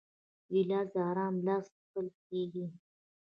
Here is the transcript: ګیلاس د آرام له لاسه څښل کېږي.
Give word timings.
ګیلاس 0.51 0.87
د 0.95 0.97
آرام 1.09 1.35
له 1.37 1.43
لاسه 1.47 1.71
څښل 1.77 2.07
کېږي. 2.29 2.65